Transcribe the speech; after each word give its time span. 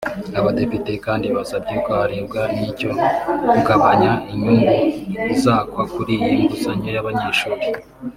Abadepite 0.39 0.91
kandi 1.05 1.25
basabye 1.35 1.75
ko 1.83 1.89
harebwa 1.99 2.41
n’icyo 2.57 2.89
kugabanya 3.51 4.11
inyungu 4.33 4.73
izakwa 5.33 5.81
kuri 5.93 6.11
iyi 6.25 6.33
nguzanyo 6.43 6.89
y’abanyeshuli 6.95 7.65